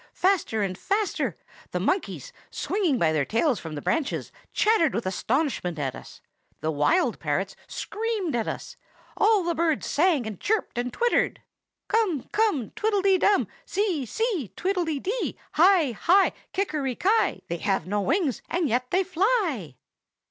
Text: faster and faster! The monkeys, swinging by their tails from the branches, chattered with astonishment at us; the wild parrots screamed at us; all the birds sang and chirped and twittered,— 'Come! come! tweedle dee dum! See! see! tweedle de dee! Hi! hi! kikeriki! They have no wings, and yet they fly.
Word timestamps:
faster 0.15 0.63
and 0.63 0.79
faster! 0.79 1.37
The 1.69 1.79
monkeys, 1.79 2.33
swinging 2.49 2.97
by 2.97 3.11
their 3.13 3.23
tails 3.23 3.59
from 3.59 3.75
the 3.75 3.83
branches, 3.83 4.31
chattered 4.51 4.95
with 4.95 5.05
astonishment 5.05 5.77
at 5.77 5.93
us; 5.93 6.21
the 6.59 6.71
wild 6.71 7.19
parrots 7.19 7.55
screamed 7.67 8.35
at 8.35 8.47
us; 8.47 8.77
all 9.15 9.43
the 9.43 9.53
birds 9.53 9.85
sang 9.85 10.25
and 10.25 10.39
chirped 10.39 10.79
and 10.79 10.91
twittered,— 10.91 11.43
'Come! 11.87 12.23
come! 12.31 12.71
tweedle 12.71 13.03
dee 13.03 13.19
dum! 13.19 13.47
See! 13.63 14.07
see! 14.07 14.51
tweedle 14.55 14.85
de 14.85 14.97
dee! 14.97 15.37
Hi! 15.51 15.91
hi! 15.91 16.31
kikeriki! 16.51 17.43
They 17.47 17.57
have 17.57 17.85
no 17.85 18.01
wings, 18.01 18.41
and 18.49 18.67
yet 18.67 18.89
they 18.89 19.03
fly. 19.03 19.75